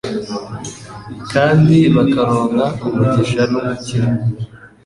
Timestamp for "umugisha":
2.87-3.41